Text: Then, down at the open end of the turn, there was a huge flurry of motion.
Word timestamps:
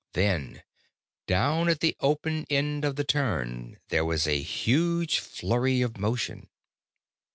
Then, 0.13 0.63
down 1.27 1.69
at 1.69 1.79
the 1.79 1.95
open 1.99 2.47
end 2.49 2.83
of 2.83 2.95
the 2.95 3.03
turn, 3.03 3.77
there 3.89 4.03
was 4.03 4.25
a 4.25 4.41
huge 4.41 5.19
flurry 5.19 5.83
of 5.83 5.99
motion. 5.99 6.49